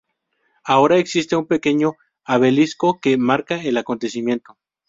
Ahora 0.63 0.97
existe 0.97 1.35
un 1.35 1.45
pequeño 1.45 1.93
obelisco 2.27 2.99
que 2.99 3.17
marca 3.19 3.61
el 3.61 3.77
acontecimiento. 3.77 4.57